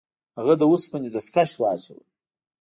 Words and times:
هغه 0.37 0.53
د 0.59 0.63
اوسپنې 0.71 1.09
دستکش 1.15 1.51
واچول. 1.57 2.01